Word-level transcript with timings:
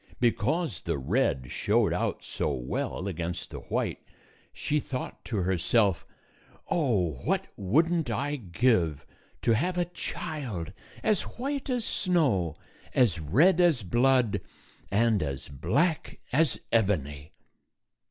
Because 0.19 0.81
the 0.81 0.97
red 0.97 1.51
showed 1.51 1.93
out 1.93 2.25
so 2.25 2.51
well 2.51 3.07
against 3.07 3.51
the 3.51 3.59
white, 3.59 3.99
she 4.51 4.79
thought 4.79 5.23
to 5.25 5.43
herself," 5.43 6.07
Oh! 6.71 7.19
231 7.25 7.27
What 7.27 7.47
would 7.55 7.91
n't 7.93 8.09
I 8.09 8.35
give 8.37 9.05
to 9.43 9.51
have 9.53 9.77
a 9.77 9.85
child 9.85 10.73
as 11.03 11.21
white 11.37 11.69
as 11.69 11.85
snow, 11.85 12.55
as 12.95 13.19
red 13.19 13.59
as 13.61 13.83
blood, 13.83 14.41
and 14.89 15.21
as 15.21 15.49
black 15.49 16.19
as 16.33 16.59
ebony 16.71 17.33